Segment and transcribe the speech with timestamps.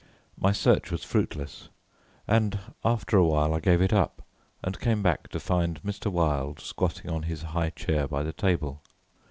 [0.35, 1.69] My search was fruitless,
[2.27, 4.23] and after a while I gave it up
[4.63, 6.11] and came back to find Mr.
[6.11, 8.81] Wilde squatting on his high chair by the table.